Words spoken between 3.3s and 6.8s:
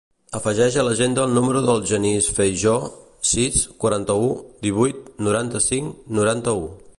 sis, quaranta-u, divuit, noranta-cinc, noranta-u.